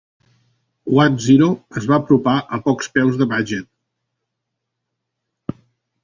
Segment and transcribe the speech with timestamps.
[0.99, 1.49] One Zero
[1.81, 5.55] es va apropar a pocs peus de Baggett.